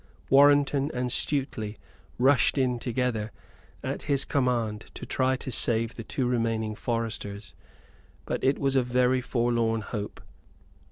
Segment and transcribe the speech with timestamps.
[0.31, 1.77] Warrenton and Stuteley
[2.17, 3.31] rushed in together,
[3.83, 7.53] at his command, to try to save the two remaining foresters;
[8.25, 10.19] but it was a very forlorn hope.